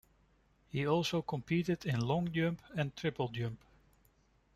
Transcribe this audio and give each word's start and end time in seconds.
He 0.71 0.87
also 0.87 1.21
competed 1.21 1.85
in 1.85 2.01
long 2.01 2.33
jump 2.33 2.63
and 2.73 2.97
triple 2.97 3.27
jump. 3.27 3.59